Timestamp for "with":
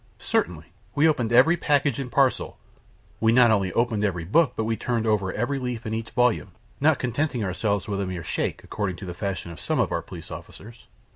7.87-8.01